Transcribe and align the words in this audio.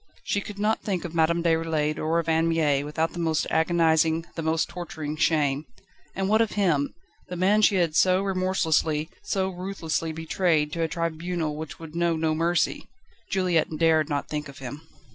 She 0.23 0.41
could 0.41 0.57
not 0.57 0.81
think 0.81 1.05
of 1.05 1.13
Madame 1.13 1.43
Déroulède 1.43 1.99
or 1.99 2.17
of 2.17 2.27
Anne 2.27 2.47
Mie 2.49 2.81
without 2.83 3.13
the 3.13 3.19
most 3.19 3.45
agonising, 3.51 4.25
the 4.33 4.41
most 4.41 4.67
torturing 4.67 5.15
shame. 5.15 5.65
And 6.15 6.27
what 6.27 6.41
of 6.41 6.53
him 6.53 6.95
the 7.27 7.35
man 7.35 7.61
she 7.61 7.75
had 7.75 7.95
so 7.95 8.23
remorselessly, 8.23 9.11
so 9.21 9.49
ruthlessly 9.51 10.11
betrayed 10.11 10.73
to 10.73 10.81
a 10.81 10.87
tribunal 10.87 11.55
which 11.55 11.77
would 11.77 11.95
know 11.95 12.15
no 12.15 12.33
mercy? 12.33 12.89
Juliette 13.29 13.77
dared 13.77 14.09
not 14.09 14.27
think 14.27 14.49
of 14.49 14.57
him. 14.57 14.81